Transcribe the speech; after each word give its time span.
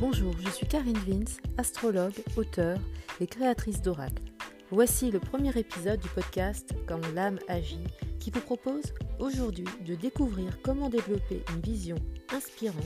Bonjour, 0.00 0.32
je 0.42 0.48
suis 0.48 0.66
Karine 0.66 0.96
Vince, 0.96 1.36
astrologue, 1.58 2.14
auteure 2.38 2.78
et 3.20 3.26
créatrice 3.26 3.82
d'Oracle. 3.82 4.22
Voici 4.70 5.10
le 5.10 5.20
premier 5.20 5.50
épisode 5.58 6.00
du 6.00 6.08
podcast 6.08 6.72
Quand 6.86 7.06
l'âme 7.14 7.38
agit 7.48 7.84
qui 8.18 8.30
vous 8.30 8.40
propose 8.40 8.94
aujourd'hui 9.18 9.66
de 9.84 9.94
découvrir 9.94 10.62
comment 10.62 10.88
développer 10.88 11.44
une 11.54 11.60
vision 11.60 11.96
inspirante 12.32 12.80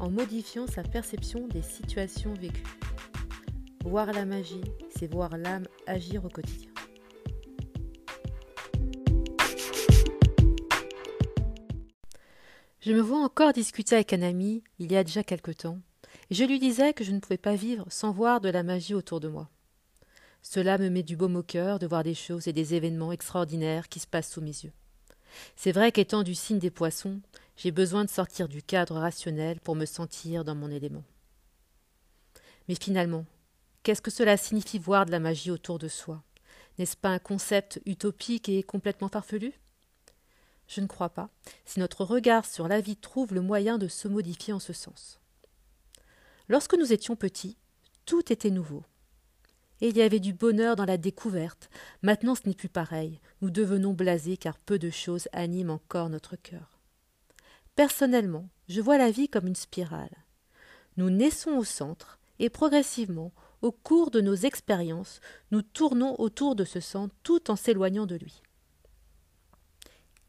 en 0.00 0.10
modifiant 0.10 0.66
sa 0.66 0.82
perception 0.82 1.46
des 1.46 1.62
situations 1.62 2.34
vécues. 2.34 2.64
Voir 3.84 4.12
la 4.12 4.24
magie, 4.24 4.64
c'est 4.90 5.06
voir 5.06 5.36
l'âme 5.38 5.68
agir 5.86 6.24
au 6.24 6.28
quotidien. 6.28 6.72
Je 12.80 12.92
me 12.92 13.00
vois 13.00 13.22
encore 13.22 13.52
discuter 13.52 13.94
avec 13.94 14.12
un 14.12 14.22
ami 14.22 14.64
il 14.80 14.90
y 14.90 14.96
a 14.96 15.04
déjà 15.04 15.22
quelque 15.22 15.52
temps 15.52 15.78
je 16.30 16.44
lui 16.44 16.58
disais 16.58 16.92
que 16.92 17.04
je 17.04 17.12
ne 17.12 17.20
pouvais 17.20 17.38
pas 17.38 17.54
vivre 17.54 17.86
sans 17.88 18.12
voir 18.12 18.40
de 18.40 18.48
la 18.48 18.62
magie 18.62 18.94
autour 18.94 19.20
de 19.20 19.28
moi. 19.28 19.48
Cela 20.42 20.78
me 20.78 20.88
met 20.88 21.02
du 21.02 21.16
baume 21.16 21.36
au 21.36 21.42
cœur 21.42 21.78
de 21.78 21.86
voir 21.86 22.04
des 22.04 22.14
choses 22.14 22.48
et 22.48 22.52
des 22.52 22.74
événements 22.74 23.12
extraordinaires 23.12 23.88
qui 23.88 23.98
se 23.98 24.06
passent 24.06 24.32
sous 24.32 24.40
mes 24.40 24.48
yeux. 24.48 24.72
C'est 25.56 25.72
vrai 25.72 25.92
qu'étant 25.92 26.22
du 26.22 26.34
signe 26.34 26.58
des 26.58 26.70
poissons, 26.70 27.20
j'ai 27.56 27.70
besoin 27.70 28.04
de 28.04 28.10
sortir 28.10 28.48
du 28.48 28.62
cadre 28.62 28.96
rationnel 28.96 29.60
pour 29.60 29.74
me 29.74 29.84
sentir 29.84 30.44
dans 30.44 30.54
mon 30.54 30.70
élément. 30.70 31.04
Mais 32.68 32.76
finalement, 32.80 33.24
qu'est-ce 33.82 34.02
que 34.02 34.10
cela 34.10 34.36
signifie 34.36 34.78
voir 34.78 35.06
de 35.06 35.10
la 35.10 35.20
magie 35.20 35.50
autour 35.50 35.78
de 35.78 35.88
soi? 35.88 36.22
N'est-ce 36.78 36.96
pas 36.96 37.08
un 37.08 37.18
concept 37.18 37.80
utopique 37.86 38.48
et 38.48 38.62
complètement 38.62 39.08
farfelu? 39.08 39.52
Je 40.68 40.80
ne 40.80 40.86
crois 40.86 41.08
pas, 41.08 41.30
si 41.64 41.80
notre 41.80 42.04
regard 42.04 42.44
sur 42.44 42.68
la 42.68 42.80
vie 42.80 42.96
trouve 42.96 43.34
le 43.34 43.40
moyen 43.40 43.78
de 43.78 43.88
se 43.88 44.06
modifier 44.06 44.52
en 44.52 44.60
ce 44.60 44.74
sens. 44.74 45.17
Lorsque 46.48 46.74
nous 46.74 46.92
étions 46.92 47.16
petits, 47.16 47.56
tout 48.06 48.32
était 48.32 48.50
nouveau. 48.50 48.84
Il 49.80 49.96
y 49.96 50.02
avait 50.02 50.18
du 50.18 50.32
bonheur 50.32 50.76
dans 50.76 50.84
la 50.84 50.96
découverte. 50.96 51.70
Maintenant 52.02 52.34
ce 52.34 52.48
n'est 52.48 52.54
plus 52.54 52.68
pareil. 52.68 53.20
Nous 53.42 53.50
devenons 53.50 53.92
blasés 53.92 54.36
car 54.36 54.58
peu 54.58 54.78
de 54.78 54.90
choses 54.90 55.28
animent 55.32 55.70
encore 55.70 56.08
notre 56.08 56.36
cœur. 56.36 56.80
Personnellement, 57.76 58.48
je 58.68 58.80
vois 58.80 58.98
la 58.98 59.10
vie 59.10 59.28
comme 59.28 59.46
une 59.46 59.54
spirale. 59.54 60.24
Nous 60.96 61.10
naissons 61.10 61.52
au 61.52 61.64
centre 61.64 62.18
et 62.40 62.50
progressivement, 62.50 63.32
au 63.62 63.70
cours 63.70 64.10
de 64.10 64.20
nos 64.20 64.34
expériences, 64.34 65.20
nous 65.50 65.62
tournons 65.62 66.18
autour 66.18 66.56
de 66.56 66.64
ce 66.64 66.80
centre 66.80 67.14
tout 67.22 67.50
en 67.50 67.56
s'éloignant 67.56 68.06
de 68.06 68.16
lui. 68.16 68.42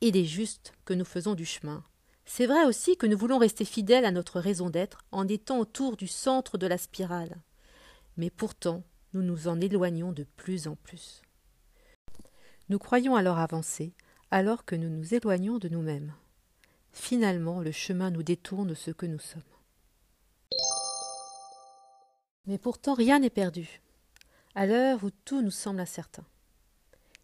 Il 0.01 0.15
est 0.15 0.25
juste 0.25 0.73
que 0.85 0.93
nous 0.93 1.05
faisons 1.05 1.35
du 1.35 1.45
chemin, 1.45 1.83
c'est 2.31 2.45
vrai 2.45 2.63
aussi 2.66 2.95
que 2.95 3.08
nous 3.08 3.17
voulons 3.17 3.39
rester 3.39 3.66
fidèles 3.66 4.05
à 4.05 4.11
notre 4.11 4.39
raison 4.39 4.69
d'être 4.69 5.03
en 5.11 5.27
étant 5.27 5.58
autour 5.58 5.97
du 5.97 6.08
centre 6.08 6.59
de 6.59 6.67
la 6.67 6.77
spirale. 6.77 7.41
Mais 8.17 8.30
pourtant, 8.30 8.83
nous 9.13 9.23
nous 9.23 9.47
en 9.47 9.59
éloignons 9.59 10.11
de 10.11 10.25
plus 10.38 10.67
en 10.67 10.75
plus. 10.75 11.23
Nous 12.69 12.77
croyons 12.77 13.16
alors 13.16 13.39
avancer, 13.39 13.94
alors 14.30 14.63
que 14.63 14.75
nous 14.75 14.89
nous 14.89 15.16
éloignons 15.16 15.58
de 15.58 15.69
nous-mêmes. 15.69 16.13
Finalement, 16.91 17.61
le 17.61 17.71
chemin 17.71 18.11
nous 18.11 18.21
détourne 18.21 18.67
de 18.67 18.75
ce 18.75 18.91
que 18.91 19.08
nous 19.08 19.19
sommes. 19.19 19.41
Mais 22.45 22.59
pourtant, 22.59 22.93
rien 22.93 23.17
n'est 23.17 23.31
perdu, 23.31 23.81
à 24.53 24.67
l'heure 24.67 25.03
où 25.03 25.09
tout 25.25 25.41
nous 25.41 25.49
semble 25.49 25.80
incertain. 25.80 26.25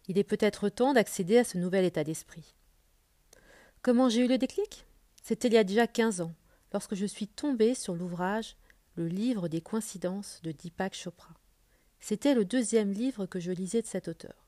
Il 0.08 0.18
est 0.18 0.24
peut-être 0.24 0.68
temps 0.68 0.94
d'accéder 0.94 1.38
à 1.38 1.44
ce 1.44 1.58
nouvel 1.58 1.84
état 1.84 2.02
d'esprit. 2.02 2.56
Comment 3.82 4.08
j'ai 4.08 4.24
eu 4.24 4.28
le 4.28 4.36
déclic? 4.36 4.84
C'était 5.28 5.48
il 5.48 5.54
y 5.54 5.58
a 5.58 5.64
déjà 5.64 5.88
quinze 5.88 6.20
ans, 6.20 6.32
lorsque 6.72 6.94
je 6.94 7.04
suis 7.04 7.26
tombée 7.26 7.74
sur 7.74 7.96
l'ouvrage 7.96 8.56
Le 8.94 9.08
livre 9.08 9.48
des 9.48 9.60
coïncidences 9.60 10.40
de 10.44 10.52
Deepak 10.52 10.94
Chopra. 10.94 11.34
C'était 11.98 12.32
le 12.32 12.44
deuxième 12.44 12.92
livre 12.92 13.26
que 13.26 13.40
je 13.40 13.50
lisais 13.50 13.82
de 13.82 13.88
cet 13.88 14.06
auteur. 14.06 14.46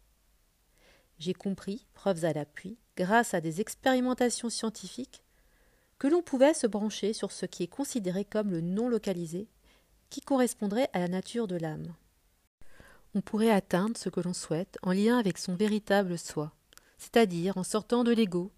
J'ai 1.18 1.34
compris, 1.34 1.88
preuves 1.94 2.24
à 2.24 2.32
l'appui, 2.32 2.78
grâce 2.96 3.34
à 3.34 3.40
des 3.40 3.60
expérimentations 3.60 4.50
scientifiques, 4.50 5.24
que 5.98 6.06
l'on 6.06 6.22
pouvait 6.22 6.54
se 6.54 6.68
brancher 6.68 7.12
sur 7.12 7.32
ce 7.32 7.44
qui 7.44 7.64
est 7.64 7.66
considéré 7.66 8.24
comme 8.24 8.52
le 8.52 8.60
non 8.60 8.88
localisé, 8.88 9.48
qui 10.10 10.20
correspondrait 10.20 10.90
à 10.92 11.00
la 11.00 11.08
nature 11.08 11.48
de 11.48 11.56
l'âme. 11.56 11.92
On 13.16 13.20
pourrait 13.20 13.50
atteindre 13.50 13.96
ce 13.96 14.10
que 14.10 14.20
l'on 14.20 14.32
souhaite 14.32 14.78
en 14.84 14.92
lien 14.92 15.18
avec 15.18 15.38
son 15.38 15.56
véritable 15.56 16.16
soi, 16.16 16.52
c'est-à-dire 16.98 17.58
en 17.58 17.64
sortant 17.64 18.04
de 18.04 18.12
l'ego 18.12 18.52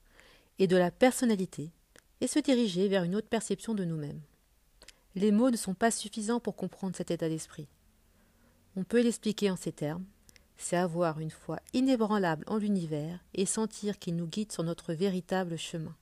et 0.59 0.67
de 0.67 0.77
la 0.77 0.91
personnalité, 0.91 1.73
et 2.21 2.27
se 2.27 2.39
diriger 2.39 2.89
vers 2.89 3.05
une 3.05 3.17
autre 3.17 3.29
perception 3.29 3.75
de 3.75 3.85
nous-mêmes. 3.85 4.21
Les 5.15 5.33
mots 5.33 5.51
ne 5.51 5.57
sont 5.57 5.75
pas 5.75 5.91
suffisants 5.91 6.41
pour 6.41 6.57
comprendre 6.57 6.97
cet 6.97 7.11
état 7.11 7.29
d'esprit. 7.29 7.69
On 8.77 8.85
peut 8.85 9.03
l'expliquer 9.03 9.51
en 9.51 9.57
ces 9.57 9.73
termes 9.73 10.05
c'est 10.61 10.77
avoir 10.77 11.21
une 11.21 11.31
foi 11.31 11.59
inébranlable 11.73 12.45
en 12.47 12.59
l'univers 12.59 13.25
et 13.35 13.47
sentir 13.47 13.99
qu'il 13.99 14.15
nous 14.15 14.27
guide 14.27 14.53
sur 14.53 14.63
notre 14.63 14.93
véritable 14.93 15.57
chemin. 15.57 15.97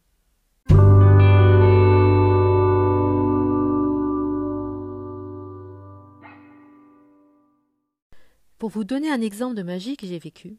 Pour 8.58 8.70
vous 8.70 8.82
donner 8.82 9.10
un 9.10 9.20
exemple 9.20 9.54
de 9.54 9.62
magie 9.62 9.96
que 9.96 10.06
j'ai 10.06 10.18
vécu, 10.18 10.58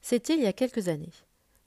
c'était 0.00 0.34
il 0.34 0.42
y 0.42 0.46
a 0.46 0.52
quelques 0.52 0.86
années. 0.86 1.12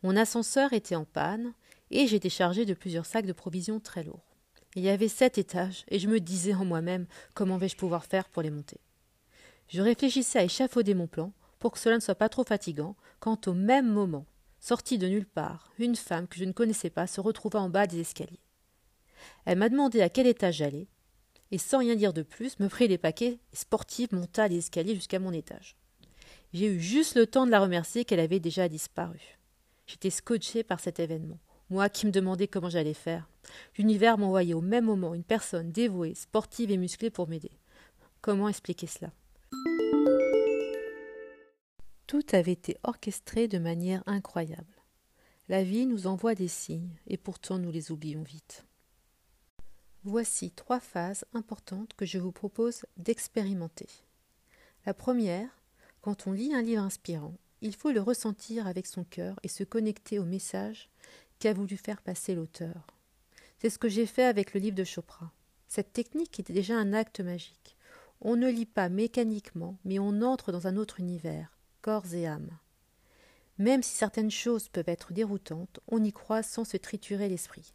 Mon 0.02 0.16
ascenseur 0.16 0.72
était 0.72 0.96
en 0.96 1.03
panne 1.03 1.53
et 1.92 2.08
j'étais 2.08 2.30
chargé 2.30 2.66
de 2.66 2.74
plusieurs 2.74 3.06
sacs 3.06 3.26
de 3.26 3.34
provisions 3.34 3.80
très 3.80 4.04
lourds. 4.04 4.36
Il 4.76 4.84
y 4.84 4.90
avait 4.90 5.08
sept 5.08 5.38
étages, 5.38 5.86
et 5.90 6.00
je 6.00 6.08
me 6.08 6.20
disais 6.20 6.56
en 6.56 6.66
moi-même 6.66 7.06
comment 7.34 7.58
vais-je 7.58 7.76
pouvoir 7.76 8.06
faire 8.06 8.30
pour 8.30 8.42
les 8.42 8.50
monter? 8.50 8.80
Je 9.68 9.82
réfléchissais 9.82 10.40
à 10.40 10.44
échafauder 10.44 10.94
mon 10.94 11.08
plan 11.08 11.32
pour 11.60 11.72
que 11.72 11.80
cela 11.80 11.96
ne 11.96 12.02
soit 12.02 12.16
pas 12.16 12.30
trop 12.30 12.44
fatigant, 12.44 12.96
quand 13.20 13.48
au 13.48 13.54
même 13.54 13.90
moment, 13.90 14.26
sortie 14.60 14.98
de 14.98 15.08
nulle 15.08 15.26
part, 15.26 15.72
une 15.78 15.96
femme 15.96 16.28
que 16.28 16.38
je 16.38 16.46
ne 16.46 16.52
connaissais 16.52 16.90
pas 16.90 17.08
se 17.08 17.22
retrouva 17.22 17.60
en 17.62 17.70
bas 17.70 17.88
des 17.88 18.00
escaliers. 18.00 18.42
Elle 19.46 19.60
m'a 19.60 19.70
demandé 19.70 20.02
à 20.02 20.10
quel 20.10 20.28
étage 20.28 20.58
j'allais, 20.58 20.88
et 21.52 21.58
sans 21.58 21.80
rien 21.80 21.96
dire 21.96 22.14
de 22.14 22.24
plus, 22.24 22.60
me 22.60 22.68
prit 22.68 22.88
les 22.88 22.98
paquets 22.98 23.40
et 23.52 23.56
sportive 23.56 24.14
monta 24.14 24.48
les 24.48 24.58
escaliers 24.58 24.96
jusqu'à 24.96 25.20
mon 25.20 25.32
étage. 25.32 25.78
J'ai 26.52 26.68
eu 26.68 26.80
juste 26.80 27.16
le 27.16 27.28
temps 27.28 27.46
de 27.46 27.52
la 27.52 27.60
remercier 27.60 28.06
qu'elle 28.06 28.20
avait 28.20 28.40
déjà 28.40 28.68
disparu. 28.68 29.38
J'étais 29.86 30.10
scotché 30.10 30.64
par 30.64 30.80
cet 30.80 31.00
événement. 31.00 31.40
Moi 31.69 31.90
qui 31.90 32.06
me 32.06 32.12
demandais 32.12 32.47
comment 32.47 32.69
j'allais 32.69 32.94
faire. 32.94 33.28
L'univers 33.78 34.18
m'envoyait 34.18 34.53
au 34.53 34.62
même 34.62 34.85
moment 34.85 35.13
une 35.13 35.24
personne 35.24 35.72
dévouée, 35.72 36.16
sportive 36.16 36.72
et 36.72 36.78
musclée 36.78 37.09
pour 37.09 37.28
m'aider. 37.28 37.51
Comment 38.22 38.50
expliquer 38.50 38.88
cela? 38.88 39.12
Tout 42.07 42.23
avait 42.34 42.52
été 42.52 42.78
orchestré 42.84 43.47
de 43.47 43.57
manière 43.57 44.03
incroyable. 44.06 44.66
La 45.50 45.63
vie 45.63 45.85
nous 45.85 46.07
envoie 46.07 46.35
des 46.35 46.47
signes, 46.47 46.96
et 47.07 47.18
pourtant 47.18 47.57
nous 47.57 47.72
les 47.72 47.91
oublions 47.91 48.23
vite. 48.23 48.66
Voici 50.03 50.52
trois 50.52 50.79
phases 50.79 51.25
importantes 51.34 51.94
que 51.96 52.06
je 52.06 52.19
vous 52.19 52.31
propose 52.31 52.85
d'expérimenter. 52.97 53.88
La 54.85 54.94
première, 54.94 55.50
quand 56.02 56.28
on 56.28 56.34
lit 56.34 56.53
un 56.53 56.62
livre 56.62 56.84
inspirant, 56.84 57.35
il 57.62 57.73
faut 57.73 57.91
le 57.91 58.02
ressentir 58.02 58.68
avec 58.68 58.85
son 58.85 59.06
cœur 59.06 59.40
et 59.44 59.47
se 59.47 59.63
connecter 59.63 60.19
au 60.19 60.25
message 60.25 60.90
qu'a 61.44 61.52
voulu 61.52 61.76
faire 61.76 62.02
passer 62.02 62.36
l'auteur. 62.36 62.88
C'est 63.59 63.70
ce 63.70 63.78
que 63.78 63.90
j'ai 63.90 64.06
fait 64.06 64.24
avec 64.24 64.54
le 64.54 64.62
livre 64.62 64.78
de 64.78 64.86
Chopra. 64.86 65.34
Cette 65.68 65.92
technique 65.92 66.40
était 66.40 66.54
déjà 66.54 66.78
un 66.78 66.94
acte 66.94 67.20
magique. 67.20 67.76
On 68.22 68.38
ne 68.38 68.50
lit 68.50 68.66
pas 68.66 68.88
mécaniquement, 68.88 69.78
mais 69.84 70.00
on 70.00 70.22
entre 70.22 70.53
dans 70.53 70.68
un 70.68 70.78
autre 70.78 71.02
univers, 71.02 71.58
corps 71.82 72.14
et 72.14 72.28
âme. 72.28 72.58
Même 73.58 73.84
si 73.84 73.94
certaines 73.94 74.32
choses 74.32 74.70
peuvent 74.70 74.88
être 74.88 75.12
déroutantes, 75.12 75.82
on 75.90 76.02
y 76.02 76.14
croit 76.14 76.44
sans 76.44 76.64
se 76.64 76.78
triturer 76.78 77.28
l'esprit. 77.28 77.74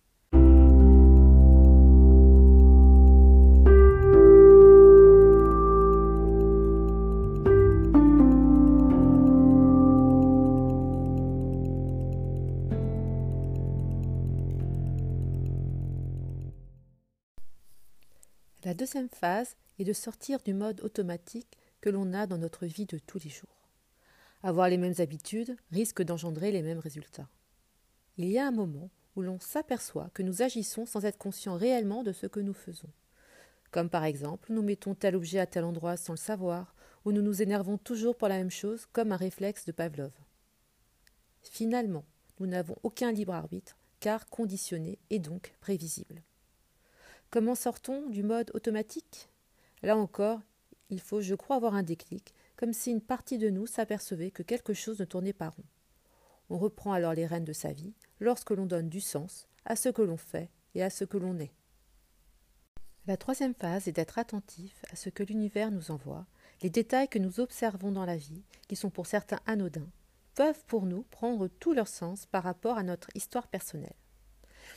La 18.64 18.74
deuxième 18.74 19.08
phase 19.08 19.56
est 19.78 19.84
de 19.84 19.92
sortir 19.92 20.40
du 20.40 20.52
mode 20.52 20.80
automatique 20.80 21.56
que 21.80 21.90
l'on 21.90 22.12
a 22.12 22.26
dans 22.26 22.38
notre 22.38 22.66
vie 22.66 22.86
de 22.86 22.98
tous 22.98 23.20
les 23.22 23.30
jours. 23.30 23.68
Avoir 24.42 24.68
les 24.68 24.78
mêmes 24.78 24.94
habitudes 24.98 25.56
risque 25.70 26.02
d'engendrer 26.02 26.50
les 26.50 26.62
mêmes 26.62 26.80
résultats. 26.80 27.28
Il 28.16 28.26
y 28.26 28.36
a 28.36 28.46
un 28.46 28.50
moment 28.50 28.90
où 29.14 29.22
l'on 29.22 29.38
s'aperçoit 29.38 30.10
que 30.12 30.24
nous 30.24 30.42
agissons 30.42 30.86
sans 30.86 31.04
être 31.04 31.18
conscients 31.18 31.56
réellement 31.56 32.02
de 32.02 32.12
ce 32.12 32.26
que 32.26 32.40
nous 32.40 32.52
faisons. 32.52 32.90
Comme 33.70 33.90
par 33.90 34.04
exemple, 34.04 34.52
nous 34.52 34.62
mettons 34.62 34.96
tel 34.96 35.14
objet 35.14 35.38
à 35.38 35.46
tel 35.46 35.62
endroit 35.62 35.96
sans 35.96 36.14
le 36.14 36.18
savoir, 36.18 36.74
ou 37.04 37.12
nous 37.12 37.22
nous 37.22 37.42
énervons 37.42 37.78
toujours 37.78 38.16
pour 38.16 38.26
la 38.26 38.38
même 38.38 38.50
chose, 38.50 38.86
comme 38.86 39.12
un 39.12 39.16
réflexe 39.16 39.66
de 39.66 39.72
Pavlov. 39.72 40.12
Finalement, 41.42 42.04
nous 42.40 42.46
n'avons 42.46 42.76
aucun 42.82 43.12
libre 43.12 43.34
arbitre, 43.34 43.76
car 44.00 44.28
conditionné 44.28 44.98
et 45.10 45.20
donc 45.20 45.54
prévisible. 45.60 46.22
Comment 47.30 47.54
sort-on 47.54 48.08
du 48.08 48.22
mode 48.22 48.50
automatique? 48.54 49.28
Là 49.82 49.98
encore, 49.98 50.40
il 50.88 50.98
faut, 50.98 51.20
je 51.20 51.34
crois, 51.34 51.56
avoir 51.56 51.74
un 51.74 51.82
déclic, 51.82 52.32
comme 52.56 52.72
si 52.72 52.90
une 52.90 53.02
partie 53.02 53.36
de 53.36 53.50
nous 53.50 53.66
s'apercevait 53.66 54.30
que 54.30 54.42
quelque 54.42 54.72
chose 54.72 54.98
ne 54.98 55.04
tournait 55.04 55.34
pas 55.34 55.50
rond. 55.50 55.64
On 56.48 56.56
reprend 56.56 56.92
alors 56.94 57.12
les 57.12 57.26
rênes 57.26 57.44
de 57.44 57.52
sa 57.52 57.70
vie 57.70 57.92
lorsque 58.18 58.52
l'on 58.52 58.64
donne 58.64 58.88
du 58.88 59.02
sens 59.02 59.46
à 59.66 59.76
ce 59.76 59.90
que 59.90 60.00
l'on 60.00 60.16
fait 60.16 60.48
et 60.74 60.82
à 60.82 60.88
ce 60.88 61.04
que 61.04 61.18
l'on 61.18 61.38
est. 61.38 61.52
La 63.06 63.18
troisième 63.18 63.54
phase 63.54 63.88
est 63.88 63.92
d'être 63.92 64.18
attentif 64.18 64.82
à 64.90 64.96
ce 64.96 65.10
que 65.10 65.22
l'univers 65.22 65.70
nous 65.70 65.90
envoie. 65.90 66.26
Les 66.62 66.70
détails 66.70 67.08
que 67.08 67.18
nous 67.18 67.40
observons 67.40 67.92
dans 67.92 68.06
la 68.06 68.16
vie, 68.16 68.42
qui 68.68 68.76
sont 68.76 68.90
pour 68.90 69.06
certains 69.06 69.40
anodins, 69.44 69.90
peuvent 70.34 70.64
pour 70.66 70.86
nous 70.86 71.02
prendre 71.10 71.48
tout 71.48 71.74
leur 71.74 71.88
sens 71.88 72.24
par 72.24 72.42
rapport 72.42 72.78
à 72.78 72.82
notre 72.82 73.08
histoire 73.14 73.48
personnelle. 73.48 73.92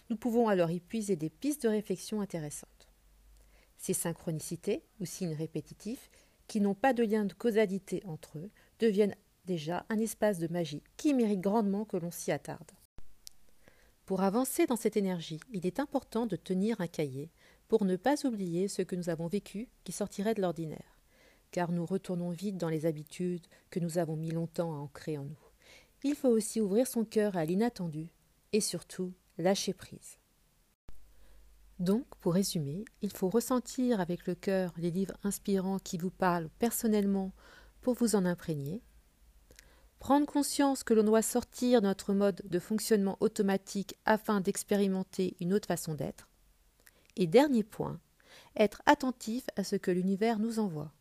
Nous 0.09 0.15
pouvons 0.15 0.47
alors 0.47 0.71
y 0.71 0.79
puiser 0.79 1.15
des 1.15 1.29
pistes 1.29 1.63
de 1.63 1.69
réflexion 1.69 2.21
intéressantes. 2.21 2.87
Ces 3.77 3.93
synchronicités, 3.93 4.83
ou 4.99 5.05
signes 5.05 5.33
répétitifs, 5.33 6.09
qui 6.47 6.61
n'ont 6.61 6.75
pas 6.75 6.93
de 6.93 7.03
lien 7.03 7.25
de 7.25 7.33
causalité 7.33 8.01
entre 8.05 8.37
eux, 8.37 8.51
deviennent 8.79 9.15
déjà 9.45 9.85
un 9.89 9.99
espace 9.99 10.37
de 10.37 10.47
magie 10.47 10.83
qui 10.97 11.13
mérite 11.13 11.41
grandement 11.41 11.85
que 11.85 11.97
l'on 11.97 12.11
s'y 12.11 12.31
attarde. 12.31 12.71
Pour 14.05 14.21
avancer 14.21 14.65
dans 14.65 14.75
cette 14.75 14.97
énergie, 14.97 15.39
il 15.51 15.65
est 15.65 15.79
important 15.79 16.25
de 16.25 16.35
tenir 16.35 16.81
un 16.81 16.87
cahier 16.87 17.31
pour 17.67 17.85
ne 17.85 17.95
pas 17.95 18.25
oublier 18.25 18.67
ce 18.67 18.81
que 18.81 18.95
nous 18.95 19.09
avons 19.09 19.27
vécu 19.27 19.69
qui 19.83 19.93
sortirait 19.93 20.33
de 20.33 20.41
l'ordinaire, 20.41 20.99
car 21.51 21.71
nous 21.71 21.85
retournons 21.85 22.31
vite 22.31 22.57
dans 22.57 22.67
les 22.67 22.85
habitudes 22.85 23.47
que 23.69 23.79
nous 23.79 23.97
avons 23.97 24.17
mis 24.17 24.31
longtemps 24.31 24.73
à 24.73 24.77
ancrer 24.77 25.17
en 25.17 25.23
nous. 25.23 25.39
Il 26.03 26.15
faut 26.15 26.29
aussi 26.29 26.59
ouvrir 26.59 26.87
son 26.87 27.05
cœur 27.05 27.37
à 27.37 27.45
l'inattendu 27.45 28.13
et 28.53 28.59
surtout 28.59 29.13
lâcher 29.41 29.73
prise. 29.73 30.17
Donc, 31.79 32.05
pour 32.19 32.33
résumer, 32.33 32.85
il 33.01 33.11
faut 33.11 33.29
ressentir 33.29 33.99
avec 33.99 34.27
le 34.27 34.35
cœur 34.35 34.71
les 34.77 34.91
livres 34.91 35.17
inspirants 35.23 35.79
qui 35.79 35.97
vous 35.97 36.11
parlent 36.11 36.49
personnellement 36.59 37.31
pour 37.81 37.95
vous 37.95 38.15
en 38.15 38.25
imprégner, 38.25 38.81
Prendre 40.01 40.25
conscience 40.25 40.83
que 40.83 40.95
l'on 40.95 41.03
doit 41.03 41.21
sortir 41.21 41.79
notre 41.83 42.15
mode 42.15 42.41
de 42.49 42.57
fonctionnement 42.57 43.17
automatique 43.19 43.93
afin 44.05 44.41
d'expérimenter 44.41 45.37
une 45.39 45.53
autre 45.53 45.67
façon 45.67 45.93
d'être. 45.93 46.27
Et 47.17 47.27
dernier 47.27 47.61
point, 47.61 47.99
être 48.55 48.81
attentif 48.87 49.45
à 49.57 49.63
ce 49.63 49.75
que 49.75 49.91
l'univers 49.91 50.39
nous 50.39 50.57
envoie. 50.57 50.91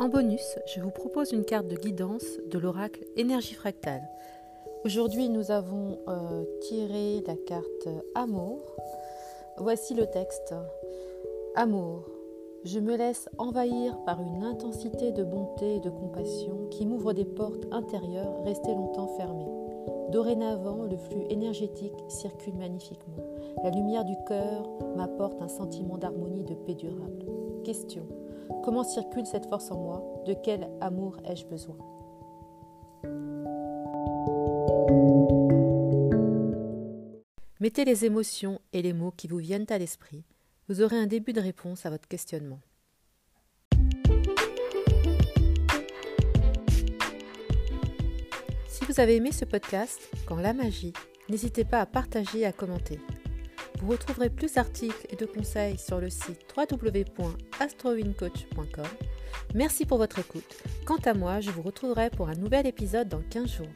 En 0.00 0.08
bonus, 0.08 0.58
je 0.64 0.80
vous 0.80 0.90
propose 0.90 1.32
une 1.32 1.44
carte 1.44 1.66
de 1.66 1.76
guidance 1.76 2.24
de 2.50 2.58
l'oracle 2.58 3.04
Énergie 3.16 3.52
fractale. 3.52 4.00
Aujourd'hui, 4.82 5.28
nous 5.28 5.50
avons 5.50 5.98
euh, 6.08 6.42
tiré 6.62 7.20
la 7.26 7.36
carte 7.36 7.86
Amour. 8.14 8.62
Voici 9.58 9.92
le 9.92 10.06
texte. 10.06 10.54
Amour, 11.54 12.08
je 12.64 12.78
me 12.78 12.96
laisse 12.96 13.28
envahir 13.36 14.02
par 14.06 14.22
une 14.22 14.42
intensité 14.42 15.12
de 15.12 15.22
bonté 15.22 15.74
et 15.74 15.80
de 15.80 15.90
compassion 15.90 16.68
qui 16.70 16.86
m'ouvre 16.86 17.12
des 17.12 17.26
portes 17.26 17.66
intérieures 17.70 18.42
restées 18.42 18.72
longtemps 18.72 19.14
fermées. 19.18 19.52
Dorénavant, 20.12 20.84
le 20.84 20.96
flux 20.96 21.26
énergétique 21.28 21.92
circule 22.08 22.54
magnifiquement. 22.54 23.29
La 23.62 23.70
lumière 23.70 24.04
du 24.04 24.14
cœur 24.26 24.68
m'apporte 24.96 25.40
un 25.42 25.48
sentiment 25.48 25.98
d'harmonie, 25.98 26.44
de 26.44 26.54
paix 26.54 26.74
durable. 26.74 27.26
Question. 27.64 28.06
Comment 28.64 28.84
circule 28.84 29.26
cette 29.26 29.46
force 29.46 29.70
en 29.70 29.78
moi? 29.78 30.22
De 30.26 30.34
quel 30.34 30.68
amour 30.80 31.16
ai-je 31.24 31.46
besoin? 31.46 31.76
Mettez 37.60 37.84
les 37.84 38.04
émotions 38.04 38.60
et 38.72 38.82
les 38.82 38.92
mots 38.92 39.12
qui 39.16 39.28
vous 39.28 39.38
viennent 39.38 39.66
à 39.68 39.78
l'esprit 39.78 40.24
vous 40.70 40.82
aurez 40.82 40.96
un 40.96 41.08
début 41.08 41.32
de 41.32 41.40
réponse 41.40 41.84
à 41.84 41.90
votre 41.90 42.06
questionnement. 42.06 42.60
Si 48.68 48.84
vous 48.84 49.00
avez 49.00 49.16
aimé 49.16 49.32
ce 49.32 49.44
podcast, 49.44 50.00
Quand 50.26 50.36
la 50.36 50.52
magie, 50.52 50.92
n'hésitez 51.28 51.64
pas 51.64 51.80
à 51.80 51.86
partager 51.86 52.38
et 52.38 52.46
à 52.46 52.52
commenter. 52.52 53.00
Vous 53.82 53.92
retrouverez 53.92 54.30
plus 54.30 54.54
d'articles 54.54 55.06
et 55.08 55.16
de 55.16 55.26
conseils 55.26 55.78
sur 55.78 56.00
le 56.00 56.10
site 56.10 56.40
www.astrowincoach.com. 56.56 58.86
Merci 59.54 59.86
pour 59.86 59.98
votre 59.98 60.18
écoute. 60.18 60.56
Quant 60.84 60.98
à 61.04 61.14
moi, 61.14 61.38
je 61.40 61.50
vous 61.50 61.62
retrouverai 61.62 62.10
pour 62.10 62.28
un 62.28 62.34
nouvel 62.34 62.66
épisode 62.66 63.08
dans 63.08 63.22
15 63.30 63.50
jours. 63.50 63.68